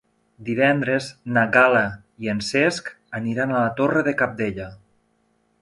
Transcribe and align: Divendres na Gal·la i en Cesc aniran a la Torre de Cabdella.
Divendres 0.45 1.09
na 1.35 1.43
Gal·la 1.57 1.83
i 2.25 2.33
en 2.35 2.41
Cesc 2.49 2.91
aniran 3.23 3.55
a 3.59 3.63
la 3.67 3.71
Torre 3.81 4.07
de 4.09 4.19
Cabdella. 4.23 4.75